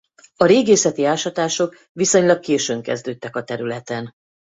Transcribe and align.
A 0.35 0.45
régészeti 0.45 1.05
ásatások 1.05 1.75
viszonylag 1.91 2.39
későn 2.39 2.81
kezdődtek 2.81 3.35
a 3.35 3.43
területen. 3.43 4.13